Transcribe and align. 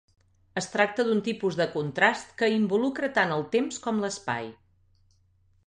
Es 0.61 0.67
tracta 0.75 1.03
d'un 1.09 1.19
tipus 1.27 1.57
de 1.59 1.67
contrast 1.75 2.33
que 2.41 2.49
involucra 2.55 3.11
tant 3.21 3.35
el 3.39 3.47
temps 3.57 3.79
com 3.87 4.01
l'espai. 4.07 4.51